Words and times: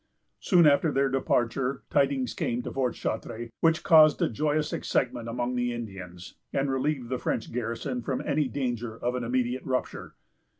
Soon 0.39 0.65
after 0.65 0.91
their 0.91 1.09
departure, 1.09 1.83
tidings 1.91 2.33
came 2.33 2.63
to 2.63 2.71
Fort 2.71 2.95
Chartres, 2.95 3.51
which 3.59 3.83
caused 3.83 4.19
a 4.23 4.29
joyous 4.31 4.73
excitement 4.73 5.29
among 5.29 5.53
the 5.53 5.71
Indians, 5.73 6.39
and 6.51 6.71
relieved 6.71 7.09
the 7.09 7.19
French 7.19 7.51
garrison 7.51 8.01
from 8.01 8.19
any 8.25 8.47
danger 8.47 8.97
of 8.97 9.13
an 9.13 9.23
immediate 9.23 9.63
rupture. 9.63 10.15